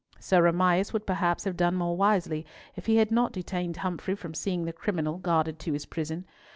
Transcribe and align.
Sir 0.19 0.47
Amias 0.51 0.93
would 0.93 1.05
perhaps 1.05 1.43
have 1.43 1.55
done 1.55 1.75
more 1.75 1.95
wisely 1.95 2.43
if 2.75 2.87
he 2.87 2.95
had 2.95 3.11
not 3.11 3.33
detained 3.33 3.77
Humfrey 3.77 4.15
from 4.15 4.33
seeing 4.33 4.65
the 4.65 4.73
criminal 4.73 5.19
guarded 5.19 5.59
to 5.59 5.73
his 5.73 5.85
prison. 5.85 6.25